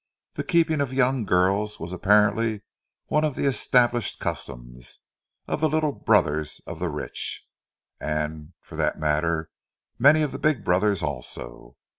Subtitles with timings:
[0.33, 2.63] The keeping of young girls was apparently
[3.05, 4.97] one of the established customs
[5.47, 9.47] of the "little brothers of the rich"—and, for that matter, of
[9.99, 11.77] many of the big brothers, also.